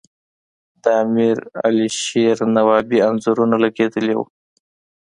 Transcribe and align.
د 0.83 0.83
امیر 1.03 1.37
علیشیر 1.65 2.37
نوایي 2.55 2.97
انځورونه 3.09 3.55
لګیدلي 3.63 4.13
وو. 4.17 4.25